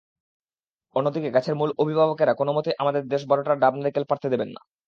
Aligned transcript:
অন্যদিকে 0.95 1.29
গাছের 1.35 1.55
মূল 1.55 1.69
অভিভাবকেরা 1.81 2.33
কোনোমতেই 2.33 2.79
আমাদের 2.79 3.01
দশ-বারোটা 3.07 3.53
ডাব-নারিকেল 3.61 4.03
পাড়তে 4.09 4.27
দেবেন 4.29 4.49
না। 4.55 4.61